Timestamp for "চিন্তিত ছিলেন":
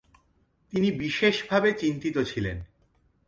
1.73-2.57